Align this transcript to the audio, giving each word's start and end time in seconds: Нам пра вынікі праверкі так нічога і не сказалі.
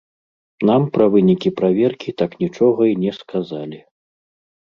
Нам 0.67 0.81
пра 0.93 1.05
вынікі 1.15 1.49
праверкі 1.59 2.15
так 2.21 2.31
нічога 2.43 2.81
і 2.93 2.97
не 3.05 3.11
сказалі. 3.19 3.79